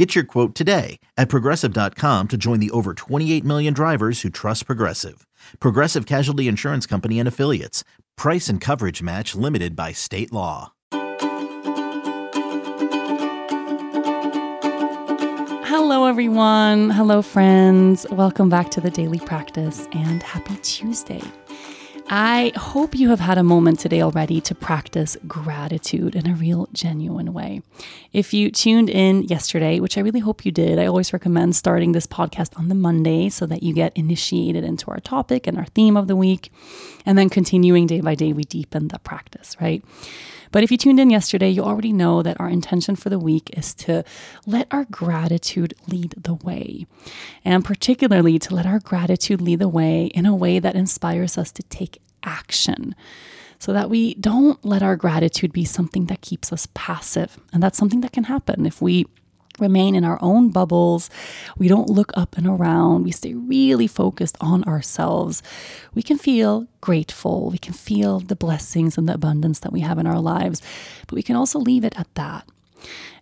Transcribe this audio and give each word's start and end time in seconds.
Get 0.00 0.14
your 0.14 0.24
quote 0.24 0.54
today 0.54 0.98
at 1.18 1.28
progressive.com 1.28 2.28
to 2.28 2.38
join 2.38 2.58
the 2.58 2.70
over 2.70 2.94
28 2.94 3.44
million 3.44 3.74
drivers 3.74 4.22
who 4.22 4.30
trust 4.30 4.64
Progressive. 4.64 5.26
Progressive 5.60 6.06
Casualty 6.06 6.48
Insurance 6.48 6.86
Company 6.86 7.18
and 7.18 7.28
Affiliates. 7.28 7.84
Price 8.16 8.48
and 8.48 8.62
coverage 8.62 9.02
match 9.02 9.34
limited 9.34 9.76
by 9.76 9.92
state 9.92 10.32
law. 10.32 10.72
Hello, 15.66 16.06
everyone. 16.06 16.88
Hello, 16.88 17.20
friends. 17.20 18.06
Welcome 18.10 18.48
back 18.48 18.70
to 18.70 18.80
the 18.80 18.90
Daily 18.90 19.18
Practice 19.18 19.86
and 19.92 20.22
happy 20.22 20.56
Tuesday. 20.62 21.20
I 22.12 22.50
hope 22.56 22.96
you 22.96 23.10
have 23.10 23.20
had 23.20 23.38
a 23.38 23.44
moment 23.44 23.78
today 23.78 24.02
already 24.02 24.40
to 24.40 24.52
practice 24.52 25.16
gratitude 25.28 26.16
in 26.16 26.28
a 26.28 26.34
real, 26.34 26.68
genuine 26.72 27.32
way. 27.32 27.62
If 28.12 28.34
you 28.34 28.50
tuned 28.50 28.90
in 28.90 29.22
yesterday, 29.22 29.78
which 29.78 29.96
I 29.96 30.00
really 30.00 30.18
hope 30.18 30.44
you 30.44 30.50
did, 30.50 30.80
I 30.80 30.86
always 30.86 31.12
recommend 31.12 31.54
starting 31.54 31.92
this 31.92 32.08
podcast 32.08 32.58
on 32.58 32.68
the 32.68 32.74
Monday 32.74 33.28
so 33.28 33.46
that 33.46 33.62
you 33.62 33.72
get 33.72 33.96
initiated 33.96 34.64
into 34.64 34.90
our 34.90 34.98
topic 34.98 35.46
and 35.46 35.56
our 35.56 35.66
theme 35.66 35.96
of 35.96 36.08
the 36.08 36.16
week. 36.16 36.50
And 37.06 37.16
then 37.16 37.30
continuing 37.30 37.86
day 37.86 38.00
by 38.00 38.16
day, 38.16 38.32
we 38.32 38.42
deepen 38.42 38.88
the 38.88 38.98
practice, 38.98 39.56
right? 39.60 39.84
But 40.52 40.62
if 40.62 40.70
you 40.70 40.76
tuned 40.76 41.00
in 41.00 41.10
yesterday, 41.10 41.48
you 41.48 41.62
already 41.62 41.92
know 41.92 42.22
that 42.22 42.40
our 42.40 42.48
intention 42.48 42.96
for 42.96 43.08
the 43.08 43.18
week 43.18 43.50
is 43.56 43.74
to 43.74 44.04
let 44.46 44.66
our 44.70 44.84
gratitude 44.84 45.74
lead 45.86 46.14
the 46.16 46.34
way. 46.34 46.86
And 47.44 47.64
particularly 47.64 48.38
to 48.40 48.54
let 48.54 48.66
our 48.66 48.80
gratitude 48.80 49.40
lead 49.40 49.60
the 49.60 49.68
way 49.68 50.06
in 50.06 50.26
a 50.26 50.34
way 50.34 50.58
that 50.58 50.74
inspires 50.74 51.38
us 51.38 51.52
to 51.52 51.62
take 51.64 52.00
action 52.22 52.94
so 53.58 53.72
that 53.72 53.90
we 53.90 54.14
don't 54.14 54.64
let 54.64 54.82
our 54.82 54.96
gratitude 54.96 55.52
be 55.52 55.64
something 55.64 56.06
that 56.06 56.22
keeps 56.22 56.52
us 56.52 56.66
passive. 56.74 57.38
And 57.52 57.62
that's 57.62 57.78
something 57.78 58.00
that 58.00 58.12
can 58.12 58.24
happen 58.24 58.66
if 58.66 58.80
we 58.80 59.06
remain 59.60 59.94
in 59.94 60.04
our 60.04 60.18
own 60.22 60.50
bubbles, 60.50 61.10
we 61.56 61.68
don't 61.68 61.88
look 61.88 62.12
up 62.14 62.36
and 62.36 62.46
around, 62.46 63.04
we 63.04 63.10
stay 63.10 63.34
really 63.34 63.86
focused 63.86 64.36
on 64.40 64.64
ourselves, 64.64 65.42
we 65.94 66.02
can 66.02 66.18
feel 66.18 66.66
grateful, 66.80 67.50
we 67.50 67.58
can 67.58 67.74
feel 67.74 68.20
the 68.20 68.36
blessings 68.36 68.96
and 68.96 69.08
the 69.08 69.14
abundance 69.14 69.60
that 69.60 69.72
we 69.72 69.80
have 69.80 69.98
in 69.98 70.06
our 70.06 70.20
lives, 70.20 70.62
but 71.06 71.14
we 71.14 71.22
can 71.22 71.36
also 71.36 71.58
leave 71.58 71.84
it 71.84 71.98
at 71.98 72.12
that. 72.14 72.46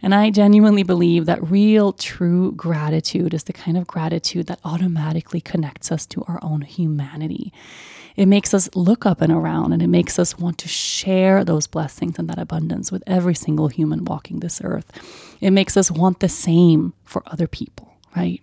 And 0.00 0.14
I 0.14 0.30
genuinely 0.30 0.84
believe 0.84 1.26
that 1.26 1.50
real, 1.50 1.92
true 1.92 2.52
gratitude 2.52 3.34
is 3.34 3.44
the 3.44 3.52
kind 3.52 3.76
of 3.76 3.86
gratitude 3.86 4.46
that 4.46 4.60
automatically 4.64 5.40
connects 5.40 5.90
us 5.90 6.06
to 6.06 6.22
our 6.28 6.38
own 6.42 6.60
humanity. 6.60 7.52
It 8.18 8.26
makes 8.26 8.52
us 8.52 8.68
look 8.74 9.06
up 9.06 9.20
and 9.20 9.32
around 9.32 9.72
and 9.72 9.80
it 9.80 9.86
makes 9.86 10.18
us 10.18 10.36
want 10.36 10.58
to 10.58 10.66
share 10.66 11.44
those 11.44 11.68
blessings 11.68 12.18
and 12.18 12.28
that 12.28 12.36
abundance 12.36 12.90
with 12.90 13.04
every 13.06 13.36
single 13.36 13.68
human 13.68 14.04
walking 14.04 14.40
this 14.40 14.60
earth. 14.64 14.90
It 15.40 15.52
makes 15.52 15.76
us 15.76 15.88
want 15.88 16.18
the 16.18 16.28
same 16.28 16.94
for 17.04 17.22
other 17.26 17.46
people, 17.46 17.94
right? 18.16 18.42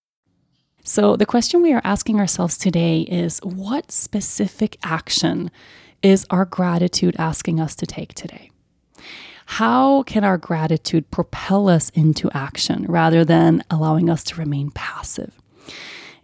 So, 0.83 1.15
the 1.15 1.27
question 1.27 1.61
we 1.61 1.73
are 1.73 1.81
asking 1.83 2.19
ourselves 2.19 2.57
today 2.57 3.01
is 3.01 3.39
what 3.43 3.91
specific 3.91 4.77
action 4.83 5.51
is 6.01 6.25
our 6.31 6.43
gratitude 6.43 7.15
asking 7.19 7.59
us 7.59 7.75
to 7.75 7.85
take 7.85 8.15
today? 8.15 8.49
How 9.45 10.01
can 10.03 10.23
our 10.23 10.39
gratitude 10.39 11.11
propel 11.11 11.69
us 11.69 11.89
into 11.91 12.31
action 12.33 12.85
rather 12.87 13.23
than 13.23 13.63
allowing 13.69 14.09
us 14.09 14.23
to 14.25 14.35
remain 14.35 14.71
passive? 14.71 15.39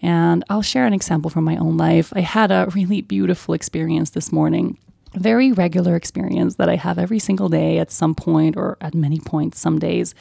And 0.02 0.44
I'll 0.50 0.64
share 0.64 0.88
an 0.88 0.94
example 0.94 1.30
from 1.30 1.44
my 1.44 1.58
own 1.58 1.78
life. 1.78 2.12
I 2.16 2.22
had 2.22 2.52
a 2.52 2.68
really 2.74 3.02
beautiful 3.02 3.54
experience 3.54 4.12
this 4.12 4.32
morning 4.32 4.80
very 5.18 5.52
regular 5.52 5.96
experience 5.96 6.56
that 6.56 6.70
I 6.70 6.76
have 6.76 6.98
every 6.98 7.20
single 7.20 7.50
day 7.50 7.80
at 7.80 7.92
some 7.92 8.16
point 8.16 8.56
or 8.58 8.78
at 8.82 8.94
many 8.94 9.20
points 9.20 9.60
some 9.60 9.80
days 9.80 10.16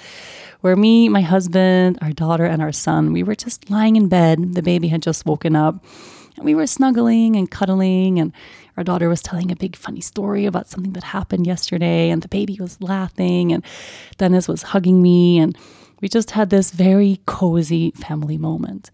where 0.60 0.76
me, 0.76 1.08
my 1.08 1.20
husband, 1.20 1.98
our 2.02 2.12
daughter 2.12 2.44
and 2.44 2.62
our 2.62 2.72
son, 2.72 3.12
we 3.12 3.22
were 3.22 3.34
just 3.34 3.70
lying 3.70 3.96
in 3.96 4.08
bed. 4.08 4.54
The 4.54 4.62
baby 4.62 4.88
had 4.88 5.02
just 5.02 5.26
woken 5.26 5.54
up. 5.54 5.84
And 6.36 6.44
we 6.44 6.54
were 6.54 6.66
snuggling 6.66 7.36
and 7.36 7.50
cuddling 7.50 8.18
and 8.18 8.32
our 8.76 8.84
daughter 8.84 9.08
was 9.08 9.22
telling 9.22 9.50
a 9.50 9.56
big 9.56 9.74
funny 9.74 10.02
story 10.02 10.44
about 10.44 10.68
something 10.68 10.92
that 10.92 11.04
happened 11.04 11.46
yesterday 11.46 12.10
and 12.10 12.20
the 12.20 12.28
baby 12.28 12.58
was 12.60 12.80
laughing 12.80 13.52
and 13.52 13.64
Dennis 14.18 14.46
was 14.46 14.62
hugging 14.62 15.00
me 15.00 15.38
and 15.38 15.56
we 16.00 16.08
just 16.08 16.32
had 16.32 16.50
this 16.50 16.72
very 16.72 17.20
cozy 17.24 17.92
family 17.92 18.36
moment. 18.36 18.90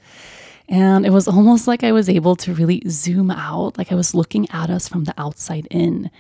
And 0.73 1.05
it 1.05 1.11
was 1.11 1.29
almost 1.29 1.69
like 1.69 1.85
I 1.85 1.93
was 1.93 2.09
able 2.09 2.35
to 2.37 2.55
really 2.55 2.83
zoom 2.89 3.31
out, 3.31 3.77
like 3.77 3.93
I 3.93 3.95
was 3.95 4.15
looking 4.15 4.49
at 4.51 4.71
us 4.71 4.89
from 4.89 5.05
the 5.05 5.13
outside 5.19 5.69
in. 5.71 6.11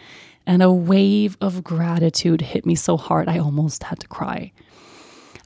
And 0.47 0.63
a 0.63 0.71
wave 0.71 1.39
of 1.41 1.65
gratitude 1.65 2.43
hit 2.43 2.67
me 2.67 2.75
so 2.75 2.99
hard, 2.99 3.31
I 3.31 3.39
almost 3.39 3.85
had 3.85 3.99
to 4.01 4.09
cry. 4.09 4.53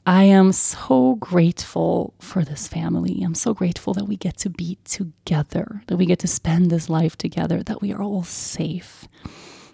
I 0.05 0.23
am 0.23 0.51
so 0.51 1.15
grateful 1.15 2.15
for 2.19 2.43
this 2.43 2.67
family. 2.67 3.21
I'm 3.23 3.33
so 3.33 3.53
grateful 3.53 3.93
that 3.93 4.09
we 4.09 4.17
get 4.17 4.35
to 4.39 4.49
be 4.49 4.77
together, 4.83 5.83
that 5.87 5.95
we 5.95 6.05
get 6.05 6.19
to 6.19 6.27
spend 6.27 6.69
this 6.69 6.89
life 6.89 7.17
together, 7.17 7.63
that 7.63 7.81
we 7.81 7.93
are 7.93 8.03
all 8.03 8.23
safe. 8.23 9.07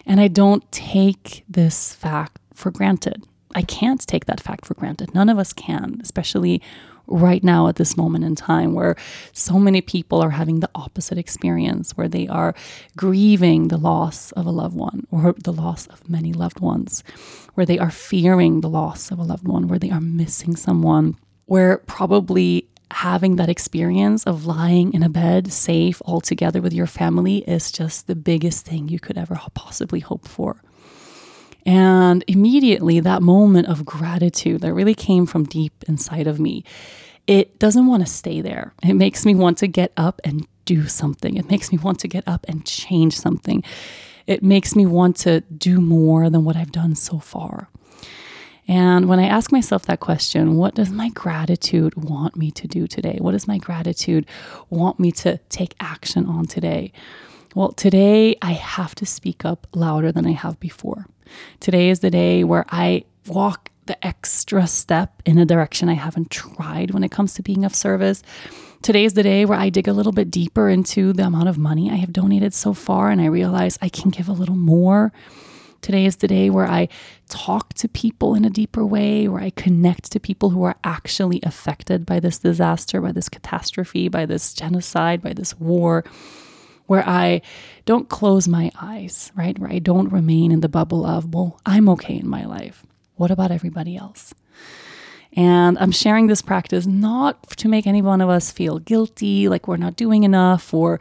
And 0.06 0.20
I 0.20 0.28
don't 0.28 0.72
take 0.72 1.44
this 1.50 1.96
fact 1.96 2.38
for 2.54 2.70
granted. 2.70 3.24
I 3.56 3.64
can't 3.64 4.06
take 4.06 4.26
that 4.26 4.42
fact 4.42 4.68
for 4.68 4.76
granted. 4.76 5.16
None 5.16 5.30
of 5.30 5.40
us 5.40 5.54
can, 5.54 6.00
especially 6.04 6.62
right 7.08 7.44
now 7.44 7.68
at 7.68 7.76
this 7.76 7.98
moment 7.98 8.24
in 8.24 8.36
time 8.36 8.74
where 8.74 8.96
so 9.34 9.60
many 9.60 9.82
people 9.82 10.22
are 10.22 10.30
having 10.32 10.60
the 10.60 10.70
opposite 10.76 11.18
experience, 11.18 11.98
where 11.98 12.08
they 12.08 12.28
are 12.28 12.56
grieving 12.96 13.68
the 13.68 13.78
loss 13.78 14.32
of 14.34 14.46
a 14.46 14.52
loved 14.52 14.76
one 14.76 15.06
or 15.12 15.34
the 15.44 15.54
loss 15.54 15.88
of 15.88 16.10
many 16.10 16.34
loved 16.34 16.60
ones, 16.60 17.04
where 17.56 17.66
they 17.66 17.80
are 17.80 17.92
fearing 17.92 18.62
the 18.62 18.70
loss 18.70 19.12
of 19.12 19.20
a 19.20 19.24
loved 19.24 19.48
one, 19.48 19.68
where 19.68 19.80
they 19.80 19.92
are 19.92 20.02
missing 20.02 20.56
someone, 20.56 21.18
where 21.46 21.78
probably 21.80 22.68
having 22.92 23.38
that 23.38 23.50
experience 23.50 24.24
of 24.26 24.46
lying 24.46 24.94
in 24.94 25.04
a 25.04 25.10
bed 25.10 25.52
safe 25.52 26.02
all 26.06 26.22
together 26.22 26.62
with 26.62 26.74
your 26.74 26.86
family 26.88 27.38
is 27.48 27.72
just 27.72 28.08
the 28.08 28.16
biggest 28.16 28.66
thing 28.66 28.88
you 28.88 29.00
could 29.00 29.18
ever 29.18 29.40
possibly 29.54 30.00
hope 30.00 30.28
for. 30.28 30.62
And 31.66 32.24
immediately, 32.28 33.00
that 33.00 33.22
moment 33.22 33.68
of 33.68 33.86
gratitude 33.86 34.62
that 34.62 34.74
really 34.74 34.96
came 34.96 35.26
from 35.26 35.46
deep 35.46 35.84
inside 35.88 36.28
of 36.28 36.40
me, 36.40 36.64
it 37.26 37.58
doesn't 37.60 37.88
want 37.88 38.06
to 38.06 38.12
stay 38.12 38.42
there. 38.42 38.74
It 38.84 38.94
makes 38.94 39.26
me 39.26 39.34
want 39.34 39.58
to 39.60 39.68
get 39.68 39.94
up 39.96 40.20
and 40.24 40.46
do 40.66 40.88
something. 40.88 41.38
It 41.38 41.50
makes 41.50 41.72
me 41.72 41.78
want 41.78 42.00
to 42.00 42.08
get 42.08 42.28
up 42.28 42.46
and 42.50 42.66
change 42.66 43.18
something. 43.18 43.64
It 44.28 44.44
makes 44.44 44.76
me 44.76 44.86
want 44.86 45.18
to 45.18 45.42
do 45.42 45.82
more 45.82 46.30
than 46.30 46.44
what 46.44 46.56
I've 46.56 46.72
done 46.72 46.96
so 46.96 47.20
far. 47.20 47.70
And 48.68 49.10
when 49.10 49.20
I 49.20 49.28
ask 49.28 49.52
myself 49.52 49.86
that 49.88 50.00
question, 50.00 50.56
what 50.56 50.76
does 50.76 50.90
my 50.90 51.10
gratitude 51.10 51.96
want 51.96 52.38
me 52.38 52.50
to 52.52 52.68
do 52.68 52.88
today? 52.88 53.18
What 53.20 53.32
does 53.32 53.48
my 53.48 53.58
gratitude 53.58 54.26
want 54.70 55.00
me 55.00 55.12
to 55.14 55.38
take 55.50 55.76
action 55.82 56.26
on 56.26 56.46
today? 56.46 56.94
Well, 57.56 57.74
today 57.74 58.38
I 58.42 58.54
have 58.54 58.96
to 58.96 59.06
speak 59.06 59.44
up 59.44 59.68
louder 59.74 60.12
than 60.14 60.26
I 60.26 60.32
have 60.32 60.60
before. 60.62 61.08
Today 61.60 61.90
is 61.90 62.02
the 62.02 62.12
day 62.12 62.44
where 62.44 62.66
I 62.70 63.06
walk 63.28 63.70
the 63.86 64.06
extra 64.06 64.68
step 64.68 65.22
in 65.26 65.38
a 65.38 65.46
direction 65.46 65.90
I 65.90 65.94
haven't 65.94 66.30
tried 66.30 66.92
when 66.92 67.04
it 67.04 67.12
comes 67.12 67.34
to 67.34 67.44
being 67.44 67.66
of 67.66 67.76
service. 67.76 68.24
Today 68.82 69.06
is 69.06 69.14
the 69.14 69.24
day 69.24 69.46
where 69.46 69.58
I 69.58 69.70
dig 69.70 69.88
a 69.88 69.94
little 69.94 70.12
bit 70.12 70.30
deeper 70.30 70.70
into 70.70 71.14
the 71.14 71.26
amount 71.26 71.50
of 71.50 71.58
money 71.58 71.90
I 71.90 71.96
have 71.96 72.14
donated 72.14 72.54
so 72.54 72.74
far 72.74 73.10
and 73.10 73.22
I 73.22 73.26
realize 73.26 73.78
I 73.82 73.90
can 73.90 74.10
give 74.10 74.28
a 74.28 74.34
little 74.34 74.56
more. 74.56 75.12
Today 75.82 76.06
is 76.06 76.18
the 76.18 76.30
day 76.30 76.50
where 76.50 76.66
I 76.66 76.88
talk 77.28 77.74
to 77.76 77.90
people 77.90 78.36
in 78.36 78.46
a 78.46 78.50
deeper 78.50 78.86
way, 78.86 79.28
where 79.28 79.42
I 79.42 79.50
connect 79.50 80.14
to 80.14 80.20
people 80.20 80.52
who 80.52 80.64
are 80.64 80.78
actually 80.86 81.42
affected 81.44 82.06
by 82.06 82.22
this 82.22 82.40
disaster, 82.40 83.02
by 83.02 83.12
this 83.12 83.28
catastrophe, 83.28 84.08
by 84.08 84.26
this 84.26 84.54
genocide, 84.54 85.22
by 85.22 85.34
this 85.34 85.60
war, 85.60 86.06
where 86.86 87.08
I 87.08 87.42
don't 87.86 88.10
close 88.10 88.48
my 88.48 88.72
eyes, 88.80 89.32
right? 89.36 89.58
Where 89.58 89.72
I 89.72 89.80
don't 89.80 90.12
remain 90.12 90.52
in 90.52 90.62
the 90.62 90.70
bubble 90.70 91.06
of, 91.06 91.34
well, 91.34 91.60
I'm 91.66 91.90
okay 91.90 92.18
in 92.18 92.28
my 92.28 92.46
life. 92.46 92.86
What 93.16 93.32
about 93.32 93.52
everybody 93.52 93.96
else? 93.96 94.34
And 95.36 95.80
I'm 95.80 95.92
sharing 95.92 96.28
this 96.28 96.44
practice 96.44 96.86
not 96.86 97.50
to 97.58 97.68
make 97.68 97.88
any 97.88 98.04
one 98.04 98.22
of 98.22 98.30
us 98.30 98.52
feel 98.52 98.78
guilty, 98.78 99.50
like 99.50 99.68
we're 99.68 99.78
not 99.78 99.96
doing 99.96 100.24
enough, 100.24 100.74
or 100.74 101.00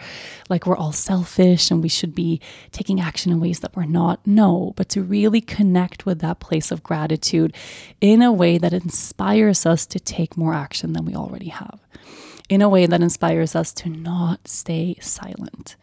like 0.48 0.66
we're 0.66 0.76
all 0.76 0.92
selfish 0.92 1.70
and 1.70 1.82
we 1.82 1.90
should 1.90 2.14
be 2.14 2.40
taking 2.70 2.98
action 2.98 3.30
in 3.30 3.40
ways 3.40 3.60
that 3.60 3.76
we're 3.76 3.84
not. 3.84 4.26
No, 4.26 4.72
but 4.76 4.88
to 4.90 5.02
really 5.02 5.42
connect 5.42 6.06
with 6.06 6.20
that 6.20 6.40
place 6.40 6.70
of 6.70 6.82
gratitude 6.82 7.54
in 8.00 8.22
a 8.22 8.32
way 8.32 8.56
that 8.56 8.72
inspires 8.72 9.66
us 9.66 9.84
to 9.86 10.00
take 10.00 10.36
more 10.36 10.54
action 10.54 10.94
than 10.94 11.04
we 11.04 11.14
already 11.14 11.48
have, 11.48 11.80
in 12.52 12.60
a 12.60 12.68
way 12.68 12.84
that 12.84 13.00
inspires 13.00 13.56
us 13.56 13.72
to 13.72 13.88
not 13.88 14.46
stay 14.46 14.94
silent. 15.00 15.74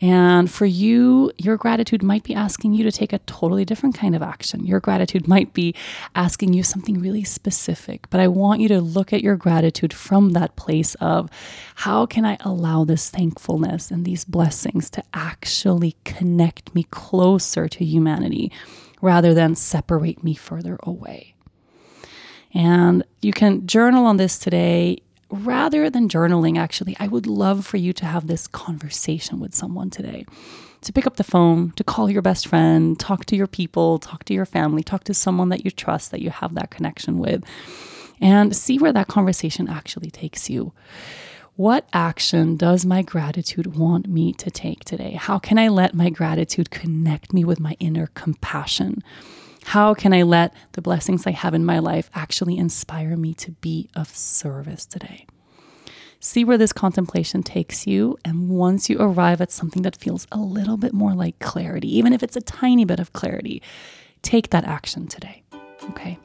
And 0.00 0.50
for 0.50 0.66
you, 0.66 1.30
your 1.38 1.56
gratitude 1.56 2.02
might 2.02 2.24
be 2.24 2.34
asking 2.34 2.74
you 2.74 2.82
to 2.82 2.90
take 2.90 3.12
a 3.12 3.20
totally 3.20 3.64
different 3.64 3.96
kind 3.96 4.16
of 4.16 4.22
action. 4.22 4.66
Your 4.66 4.80
gratitude 4.80 5.28
might 5.28 5.54
be 5.54 5.76
asking 6.16 6.52
you 6.52 6.64
something 6.64 7.00
really 7.00 7.22
specific. 7.22 8.10
But 8.10 8.18
I 8.18 8.26
want 8.26 8.60
you 8.60 8.66
to 8.68 8.80
look 8.80 9.12
at 9.12 9.22
your 9.22 9.36
gratitude 9.36 9.92
from 9.92 10.30
that 10.30 10.56
place 10.56 10.96
of 10.96 11.30
how 11.76 12.06
can 12.06 12.24
I 12.24 12.38
allow 12.40 12.84
this 12.84 13.08
thankfulness 13.08 13.92
and 13.92 14.04
these 14.04 14.24
blessings 14.24 14.90
to 14.90 15.04
actually 15.14 15.94
connect 16.04 16.74
me 16.74 16.84
closer 16.90 17.68
to 17.68 17.84
humanity 17.84 18.50
rather 19.00 19.32
than 19.32 19.54
separate 19.54 20.24
me 20.24 20.34
further 20.34 20.76
away. 20.82 21.34
And 22.52 23.04
you 23.22 23.32
can 23.32 23.66
journal 23.66 24.06
on 24.06 24.16
this 24.16 24.40
today 24.40 25.02
rather 25.30 25.90
than 25.90 26.08
journaling, 26.08 26.58
actually, 26.58 26.96
I 26.98 27.08
would 27.08 27.26
love 27.26 27.66
for 27.66 27.76
you 27.76 27.92
to 27.94 28.06
have 28.06 28.26
this 28.26 28.46
conversation 28.46 29.40
with 29.40 29.54
someone 29.54 29.90
today. 29.90 30.24
To 30.82 30.92
pick 30.92 31.06
up 31.06 31.16
the 31.16 31.24
phone, 31.24 31.72
to 31.72 31.84
call 31.84 32.08
your 32.08 32.22
best 32.22 32.46
friend, 32.46 32.98
talk 32.98 33.24
to 33.26 33.36
your 33.36 33.48
people, 33.48 33.98
talk 33.98 34.24
to 34.24 34.34
your 34.34 34.46
family, 34.46 34.82
talk 34.82 35.04
to 35.04 35.14
someone 35.14 35.48
that 35.48 35.64
you 35.64 35.70
trust, 35.70 36.12
that 36.12 36.22
you 36.22 36.30
have 36.30 36.54
that 36.54 36.70
connection 36.70 37.18
with, 37.18 37.44
and 38.20 38.54
see 38.54 38.78
where 38.78 38.92
that 38.92 39.08
conversation 39.08 39.68
actually 39.68 40.10
takes 40.10 40.48
you. 40.48 40.72
What 41.56 41.88
action 41.92 42.56
does 42.56 42.86
my 42.86 43.02
gratitude 43.02 43.76
want 43.76 44.06
me 44.06 44.32
to 44.34 44.48
take 44.48 44.84
today? 44.84 45.14
How 45.14 45.40
can 45.40 45.58
I 45.58 45.66
let 45.66 45.92
my 45.92 46.08
gratitude 46.08 46.70
connect 46.70 47.32
me 47.32 47.44
with 47.44 47.58
my 47.58 47.76
inner 47.80 48.06
compassion? 48.14 49.02
How 49.68 49.92
can 49.92 50.14
I 50.14 50.22
let 50.22 50.54
the 50.72 50.80
blessings 50.80 51.26
I 51.26 51.32
have 51.32 51.52
in 51.52 51.62
my 51.62 51.78
life 51.78 52.08
actually 52.14 52.56
inspire 52.56 53.18
me 53.18 53.34
to 53.34 53.50
be 53.50 53.90
of 53.94 54.08
service 54.16 54.86
today? 54.86 55.26
See 56.20 56.42
where 56.42 56.56
this 56.56 56.72
contemplation 56.72 57.42
takes 57.42 57.86
you. 57.86 58.16
And 58.24 58.48
once 58.48 58.88
you 58.88 58.96
arrive 58.98 59.42
at 59.42 59.52
something 59.52 59.82
that 59.82 59.94
feels 59.94 60.26
a 60.32 60.38
little 60.38 60.78
bit 60.78 60.94
more 60.94 61.12
like 61.12 61.38
clarity, 61.40 61.98
even 61.98 62.14
if 62.14 62.22
it's 62.22 62.34
a 62.34 62.40
tiny 62.40 62.86
bit 62.86 62.98
of 62.98 63.12
clarity, 63.12 63.60
take 64.22 64.48
that 64.48 64.64
action 64.64 65.06
today. 65.06 65.42
Okay. 65.90 66.18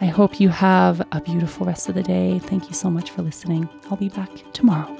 I 0.00 0.06
hope 0.06 0.38
you 0.38 0.50
have 0.50 1.04
a 1.10 1.20
beautiful 1.20 1.66
rest 1.66 1.88
of 1.88 1.96
the 1.96 2.04
day. 2.04 2.38
Thank 2.38 2.68
you 2.68 2.74
so 2.74 2.88
much 2.88 3.10
for 3.10 3.22
listening. 3.22 3.68
I'll 3.90 3.96
be 3.96 4.08
back 4.08 4.30
tomorrow. 4.52 4.96